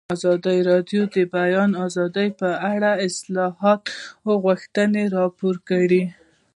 ازادي 0.15 0.57
راډیو 0.69 1.01
د 1.07 1.15
د 1.23 1.29
بیان 1.35 1.69
آزادي 1.85 2.27
په 2.39 2.49
اړه 2.73 2.91
د 2.97 3.01
اصلاحاتو 3.09 4.31
غوښتنې 4.43 5.03
راپور 5.17 5.55
کړې. 5.69 6.03